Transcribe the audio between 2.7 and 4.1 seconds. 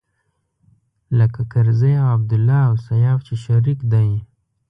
سياف چې شريک دی.